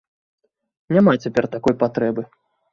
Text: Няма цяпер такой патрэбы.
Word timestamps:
Няма 0.97 1.13
цяпер 1.27 1.51
такой 1.59 1.79
патрэбы. 1.87 2.21